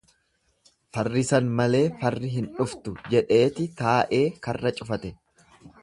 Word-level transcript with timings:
Farrisan 0.97 1.51
malee 1.59 1.83
farri 2.01 2.33
hin 2.37 2.49
dhuftu, 2.61 2.97
jedheeti 3.13 3.71
taa'ee 3.83 4.27
karra 4.49 4.77
cufate. 4.81 5.15